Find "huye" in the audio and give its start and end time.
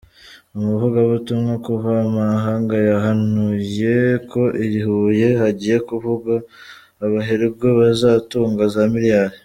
4.83-5.27